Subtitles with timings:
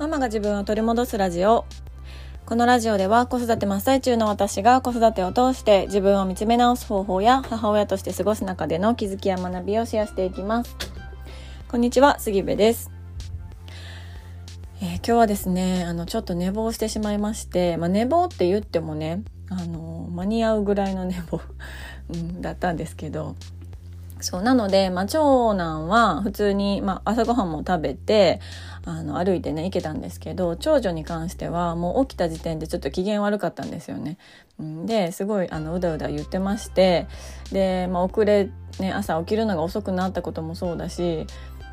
[0.00, 1.66] ママが自分を取り戻すラジオ。
[2.46, 10.74] このラジオでは子育て真っ最中の私が子育てを通して自分を見つめ直す方法や母親として過ごす中での気づきや学びをシェアしていきます。
[11.68, 12.90] こんにちは杉部です。
[14.80, 21.42] えー、今日はですねあのちょっと寝坊してしまいまして、まあ、寝坊って言ってもねあの間に合うぐらいの寝坊、
[22.08, 23.36] うん、だったんですけど。
[24.22, 28.40] そうなので、まあ、長男は普通に、まあ、朝ごはんも食べて
[28.84, 34.16] あの歩いてね行けたんですけど長女に関してはもう起きた時点でちょっと機嫌悪かったんですよね。
[34.86, 37.06] ですごいあのうだうだ言ってまして
[37.50, 41.26] で、まあ、遅れ、ね、朝起きるのが遅くなったこともそうだし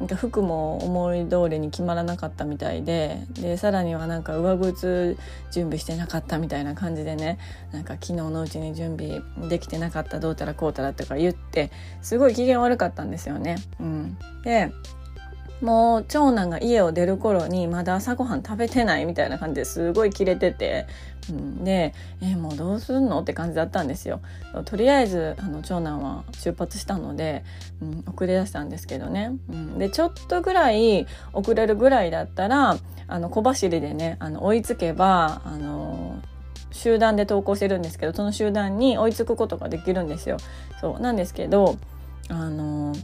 [0.00, 5.16] なんか服も思い通りに決まらなかったみたいででさらにはなんか上靴
[5.52, 7.38] 準備してなかったみたいな感じでね
[7.72, 11.70] なんか昨日のうちに準備できてなかったどうたらこうたらとか言って
[12.02, 13.56] すごい機嫌悪かったんですよね。
[13.78, 14.72] うん、で
[15.64, 20.86] もう長男が家を出る頃にまだ朝ごはん食べてないみたいな感じですごいキレてて、
[21.30, 24.20] うん、で「えもうどうすんの?」って感じだったんですよ。
[24.66, 27.44] とりあえずあの長男は出発したので、
[27.80, 32.76] うん、遅れ出したんですけどね、うん、でちょっとぐらい遅れるぐらいだったら
[33.08, 36.16] あの小走りでねあの追いつけばあの
[36.72, 40.36] 集団で投稿してるんですけどその集団に追いつくことができるんですよ。
[40.80, 41.76] そうなんですけど
[42.28, 42.94] あの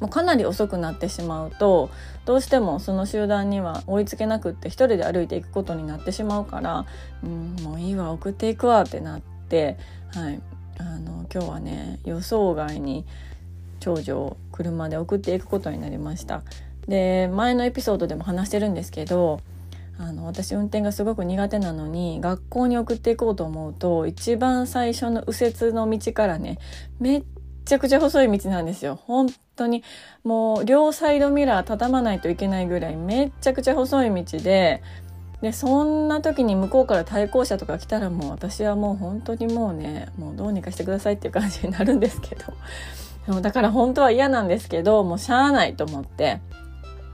[0.00, 1.90] もうかなり遅くなってしまうと
[2.24, 6.86] どうしてもその集団には追いつけなくって一人で歩いていくことになってしまうから、
[7.22, 9.76] うん、もういいわ送っていくわってなって、
[10.12, 10.40] はい、
[10.78, 13.04] あの今日はね予想外に
[13.80, 16.42] 長女を車で送っていくことになりました。
[16.88, 19.40] で前のエピソードでも話してるんですけど
[19.98, 26.58] あの私運転がすごく苦手なのに学校に送っていこうと思うと一番最初の右折の道からね
[26.98, 27.24] めっ
[27.64, 28.98] ちゃくちゃ細い道なんですよ。
[29.06, 29.82] 本当に
[30.22, 34.82] もう両サイドミラー畳まないといけないぐらいめっちゃくちゃ細い道で
[35.40, 42.36] でそんな時に向こうから対向車とか来たらもう私はもう本当にもうねもうどうにかしてくださいっていう感じになるんですけ
[43.26, 46.40] ど だから本当は嫌なんですけどもうしゃあないと思って。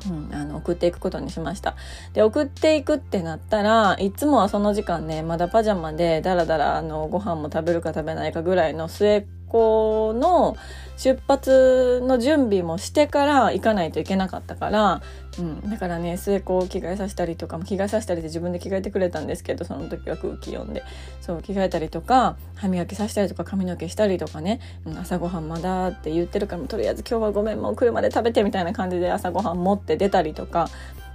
[0.09, 1.77] うん、あの送っていくことにしました
[2.15, 10.57] で送っていくってなったらいつもはその時間ねまだパジャマでだらだらあのご飯も食べるか食べないかぐらいの末っ校の
[10.97, 15.01] 出発の準備もしてから行かないといけなかったから、
[15.39, 20.83] うん、だからね末っ子を着替えさせたりとかも着替えさせたりで自分で着替えてくれたんですけどその時は空気読んで。
[21.23, 30.69] そう着替えたりとか歯磨きさせたりとか髪の毛したりとかね、うん、朝ごはんまだって言ってるからとりあえず今日はごめんもう車で食べてみたいな感じで朝ごはん持って出たりとか。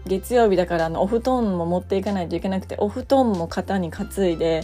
[0.07, 4.63] 月曜日だからあのお布団も持っていかないといけなくてお布団も肩に担いで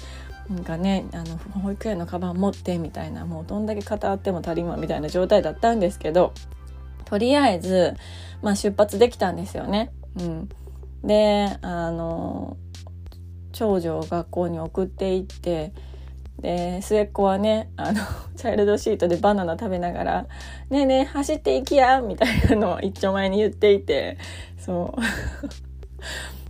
[0.51, 6.33] なんかねあの保育園のカバン持ってみたいなもうどんだけ肩あっても足りんわみたいな状態だったんですけど
[7.05, 7.95] とりあえず、
[8.41, 9.91] まあ、出発できたんですよね。
[10.19, 10.49] うん、
[11.03, 12.57] であの
[13.53, 15.73] 長女を学校に送っていって
[16.39, 18.01] で末っ子はねあの
[18.35, 20.27] チャイルドシートでバナナ食べながら
[20.69, 24.17] 「ねえねえ走っていきや」みたいなのを一丁前に言っていて
[24.57, 25.01] そう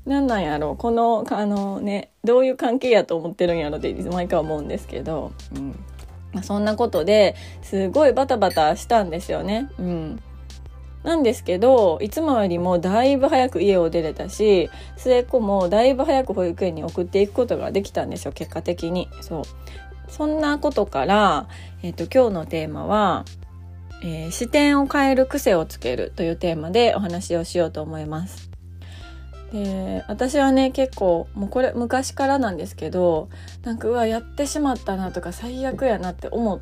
[0.05, 5.79] 何なんやろこのあのねどういう関係やと思ってるんやろって毎回思うんですけど、うん
[6.33, 9.69] まあ、そんなことですごいバタバタしたんですよね。
[9.77, 10.23] うん
[11.03, 19.09] なんですけどいつもよりもだいぶ早く家を出れたし末っ子もだいぶ早く保育園に送っていくことができたんですよ結果的に。
[19.21, 19.43] そう
[20.09, 21.47] そんなことから、
[21.81, 23.25] えーと、と今日のテーマは、
[24.03, 28.50] えー、視点を変える癖をつけるというテーマでお話をしようと思います。
[29.51, 33.29] で私はね結構もうこれ昔からなんですけど
[33.63, 36.61] なんかうわやってしまったなとか最悪やなって思う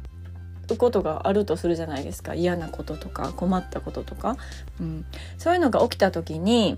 [0.78, 2.36] ことがあるとするじゃないですか。
[2.36, 4.38] 嫌なこととか困ったこととか、
[4.80, 5.06] うん、
[5.38, 6.78] そういうのが起きた時に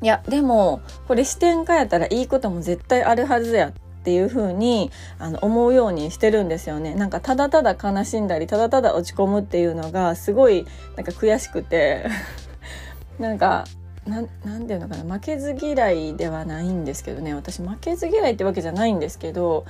[0.00, 3.72] いやでもこれ視点変えたらいいことも絶対あるはずやっ
[4.04, 6.94] ていう風にあに思うようにしてるんですよね。
[6.94, 10.66] なんかただただ悲しんだりただただ落ち込むっていうのがすごい
[10.96, 12.06] なんか悔しくて。
[13.18, 13.66] なんか
[14.06, 14.26] なん
[14.66, 19.64] ていうのかな負けず嫌いではないんですけどね私負けず嫌いってわけじゃないんですけど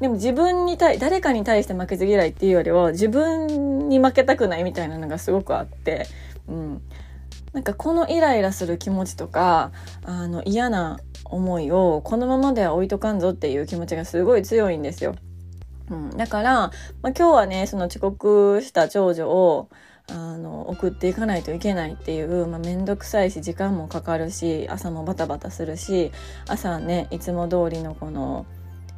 [0.00, 6.06] でも自分に対誰かに対して負けず嫌いっていうよりは自分に負けたくないみたいなのがすごくあって、
[6.48, 6.82] うん、
[7.52, 9.70] なんかこのイライラする気持ちとか
[10.04, 15.14] あの嫌な思いをこのままでは置いとかんぞっていう気持ちがすごい強いんですよ。
[15.90, 16.70] うん、だから、まあ、
[17.08, 19.68] 今日はねその遅刻した長女を
[20.08, 26.12] あの送っていかないといけないっていう、まあ、めんどくさいし時間もかかるし朝もバタバタするし
[26.46, 28.46] 朝ねいつも通りのこの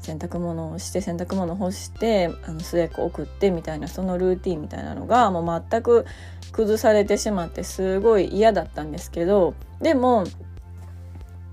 [0.01, 6.07] 洗濯物をして洗濯物干してあの末っ子送ってみたいなそのルーティンみたいなのがもう全く
[6.53, 10.25] 崩されてしまってすごい嫌だったんですけどでも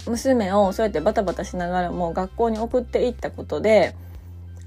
[0.07, 3.95] 娘をそうやってバタバタしながらも学校に送っていったことで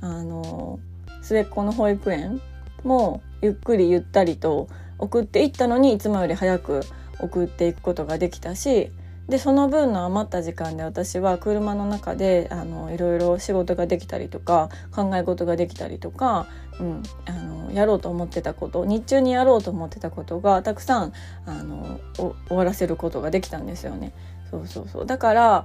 [0.00, 0.78] あの
[1.22, 2.40] 末っ子の保育園
[2.84, 4.68] もゆっくりゆったりと
[4.98, 6.80] 送っていったのにいつもより早く
[7.20, 8.90] 送っていくことができたし
[9.28, 16.46] でその分の余った時間で私は車の中であのいろいろ仕事ができたりとか考え事ができたりとか、
[16.78, 21.12] うん、あのやろうと思ってたこと日中にやろうと思ってたことがたくさん
[21.44, 24.12] あの終わらせることができたんですよね。
[24.50, 25.64] そうそうそうだから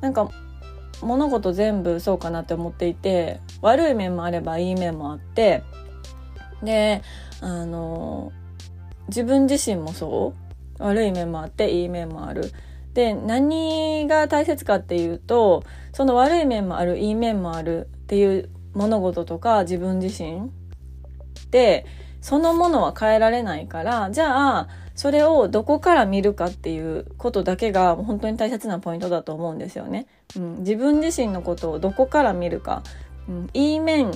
[0.00, 0.30] なんか
[1.02, 5.64] 物事全部そうかなって思っていて悪い面もあればいい面もあって
[6.64, 7.02] で
[7.40, 8.32] あの
[9.08, 10.34] 自分自身もそ
[10.78, 12.52] う悪い面もあっていい面もある。
[12.94, 20.50] で何が大切かっていうとその悪い面もあるいい面もあるっていう物事とか自分自身
[21.50, 21.86] で
[22.20, 30.06] そのものは変えられないからじゃあそれをどこから見るかっていうことだけが本当に大切なポイントだと思うんですよね。
[30.36, 32.84] うん、自分自身のことをどこから見るか、
[33.28, 34.12] うん、いい面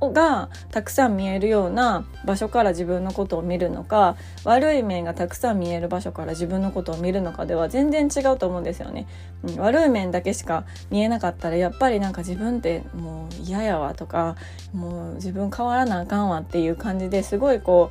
[0.00, 9.08] がたくさん見えるような場所から自分のことを見るのか悪い面がたくさん見える場所から自分のことを見るのかでは全然違うと思うんですよね、
[9.42, 14.36] うん、悪い面だけしか見えなかったらやっぱりなんか自分ってもう嫌やわとか
[14.72, 17.90] もう自分変わらなあかんわっていう感じですごいこ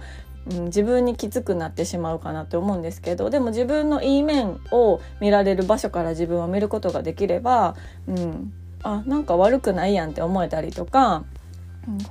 [0.50, 7.76] う、うん、自分にきつくなってしまうかなって思うんですけどでも自分のいい面を見られる場所から自分を見ることができれば、
[8.08, 11.26] うん、あなんか悪くないやんって思えたりとか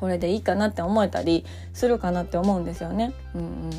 [0.01, 3.13] これでいいかなって思えたりするかなって思うんですよね。
[3.35, 3.71] うんうん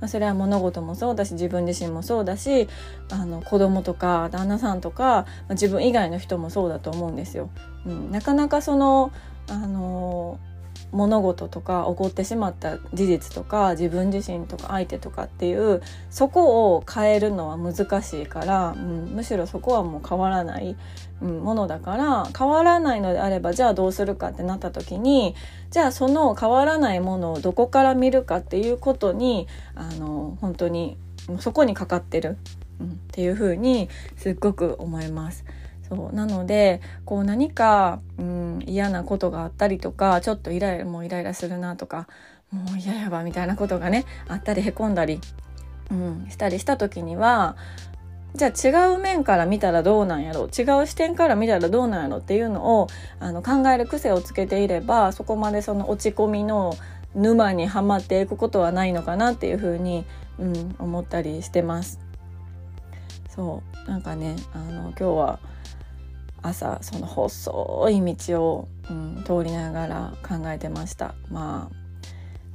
[0.00, 2.68] まあ、それは物事もそうだし自分自身もそうだし
[3.10, 7.50] あの子供とか旦那さんとか、まあ、自分以外の人もそうだと思うんですよ。
[7.86, 9.12] うん、なかなかその
[9.48, 10.38] あの
[10.92, 20.76] 物事とか起こってしまった事実とか自分自身とか相手とかっていうそこを変えるのは難しいから、うん、むしろそこはもう変わらない、
[21.22, 25.34] うん、ものだから変わらないのであればじゃあどうするかってなった時に
[25.70, 30.96] じゃあその変わらないものをどこから見るかっていうことにあの本当に
[31.38, 32.36] そこにかかってる、
[32.80, 35.44] うん、っていうふうにすっごく思います。
[35.90, 42.06] そうなのでこう何か、うん、嫌なことがあったりとかちょっとイライラもうイライラするなとか
[42.52, 45.20] もう嫌やわみたいなことがねあったりへこんだり、
[45.90, 47.56] うん、したりした時には
[48.34, 52.86] じゃあ違う面から見たらどうなんやろう違う視点から見たらどうなんやろっていうのを
[53.18, 56.76] あの考える癖をつけていればそこまでその落ち込みの
[57.16, 60.04] 沼にはまっていくことはないのかなっていうふうに、
[60.38, 61.98] うん、思ったりしてます。
[63.28, 65.38] そうなんかねあの今日は
[66.42, 71.76] 朝その細い道を、うん、通りながら考えてましたまあ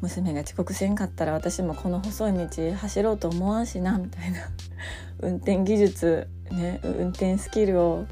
[0.01, 4.39] 娘が遅刻せんかったら私もこの細い道走ろうと思わんしなみたいな
[5.19, 8.05] 運転技術ね運転スキルを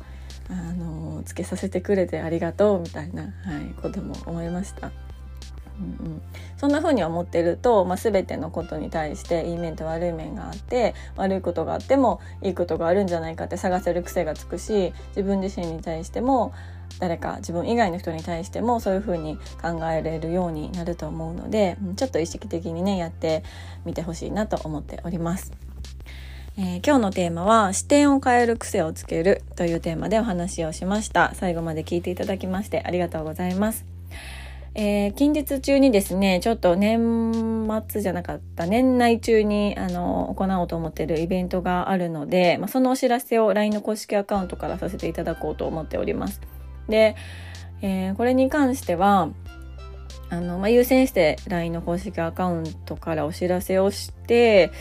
[0.49, 4.91] あのつけさせてくれてありがとうみたいな、はい、ことも思いました。
[5.79, 6.21] うんうん、
[6.57, 16.53] そんな風に思ってると、まあ、全てのことに対していい面と悪い面があって悪いことがあってもいいことがあるんじゃないかって探せる癖がつくし自分自身に対しても
[16.99, 23.43] 誰か自分以外の人に対してもそういう風に考えれるようになると思うのでちょっと意識的にねやって
[23.85, 25.51] みてほしいなと思っております。
[26.55, 31.33] えー、今日のテーマは視点を変える癖をつけるというテーマでお話をしました。
[31.33, 33.85] 最後まで聞いていただきましてありがとうございます。
[34.75, 46.41] えー、近日中にですね、ちょっと年末じゃなかった、年内中に、あの、行おうと思っているイベントがあるので、まあ、そのお知らせを LINE の公式アカウントからさせていただこうと思っております。
[46.89, 47.15] で、
[47.83, 49.29] えー、これに関しては、
[50.31, 54.71] あの、まあ、優先して LINE の公式アカウントからお知らせをして、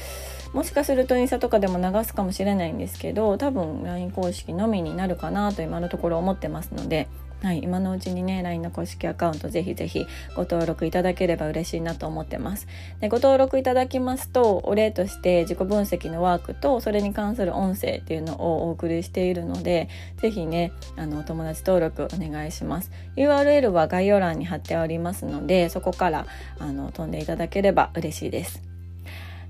[0.55, 7.09] もしかするとインスタとかでも流すかもしれないんですけど、多分 LINE 公式のみになるかなと今のところ思ってますので、
[7.43, 10.07] はい、今のうちにね LINE の公式アカウントぜひぜひ
[10.37, 12.69] ご登録いただければ嬉しいなと思ってます。
[13.01, 22.93] でご登録いただきますとお礼として自己分析のワークとそれに関する音声っていうのをお送りしているのでぜひねあのお友達登録お願いします。
[23.17, 26.27] URL は概要欄に貼っておりますのでそこから
[26.61, 28.63] あの飛んでいただければ嬉しいです。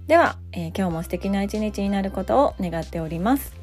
[0.06, 3.61] では、えー、今日も素敵な一日になることを願っております。